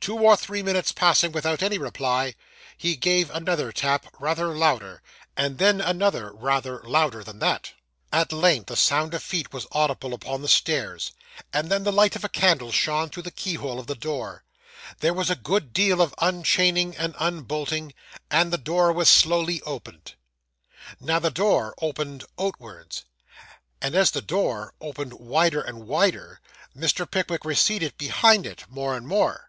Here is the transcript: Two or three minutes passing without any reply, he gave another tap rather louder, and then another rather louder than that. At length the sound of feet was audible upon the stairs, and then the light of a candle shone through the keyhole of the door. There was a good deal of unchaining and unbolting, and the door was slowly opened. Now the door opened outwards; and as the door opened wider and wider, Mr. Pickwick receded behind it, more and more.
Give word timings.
Two 0.00 0.16
or 0.16 0.34
three 0.34 0.62
minutes 0.62 0.92
passing 0.92 1.30
without 1.30 1.62
any 1.62 1.76
reply, 1.76 2.34
he 2.78 2.96
gave 2.96 3.28
another 3.30 3.70
tap 3.70 4.06
rather 4.18 4.56
louder, 4.56 5.02
and 5.36 5.58
then 5.58 5.78
another 5.80 6.32
rather 6.32 6.82
louder 6.84 7.22
than 7.22 7.38
that. 7.40 7.72
At 8.10 8.32
length 8.32 8.68
the 8.68 8.76
sound 8.76 9.12
of 9.12 9.22
feet 9.22 9.52
was 9.52 9.66
audible 9.72 10.14
upon 10.14 10.40
the 10.40 10.48
stairs, 10.48 11.12
and 11.52 11.68
then 11.68 11.82
the 11.84 11.92
light 11.92 12.16
of 12.16 12.24
a 12.24 12.30
candle 12.30 12.72
shone 12.72 13.10
through 13.10 13.24
the 13.24 13.30
keyhole 13.30 13.78
of 13.78 13.88
the 13.88 13.94
door. 13.94 14.42
There 15.00 15.12
was 15.12 15.28
a 15.28 15.34
good 15.36 15.72
deal 15.74 16.00
of 16.00 16.14
unchaining 16.18 16.96
and 16.96 17.14
unbolting, 17.18 17.92
and 18.30 18.50
the 18.52 18.58
door 18.58 18.92
was 18.94 19.08
slowly 19.10 19.60
opened. 19.62 20.14
Now 20.98 21.18
the 21.18 21.30
door 21.30 21.74
opened 21.82 22.24
outwards; 22.38 23.04
and 23.82 23.94
as 23.94 24.12
the 24.12 24.22
door 24.22 24.72
opened 24.80 25.14
wider 25.14 25.60
and 25.60 25.86
wider, 25.86 26.40
Mr. 26.74 27.10
Pickwick 27.10 27.44
receded 27.44 27.98
behind 27.98 28.46
it, 28.46 28.64
more 28.66 28.96
and 28.96 29.06
more. 29.06 29.48